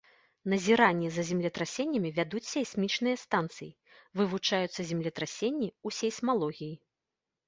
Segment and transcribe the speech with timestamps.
[0.51, 3.67] Назіранні за землетрасеннямі вядуць сейсмічныя станцыі,
[4.21, 6.71] вывучаюцца землетрасенні ў сейсмалогіі.